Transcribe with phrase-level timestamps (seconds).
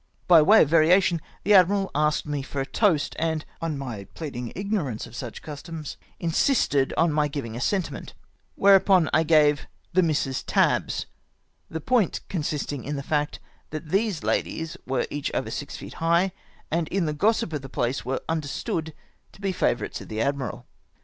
[0.27, 4.51] By way of variation the adrnkal asked me for a toast, and on my pleading
[4.55, 8.15] ignorance of such customs insisted on my giving a sentiment;
[8.55, 11.05] whereupon I gave "the IMisses Tabbs,"—
[11.69, 16.31] the point consisting in the fact that these ladies were each over six feet high,
[16.71, 18.95] and in the gossip of the place were understood
[19.33, 20.65] to be favourites of the admiral.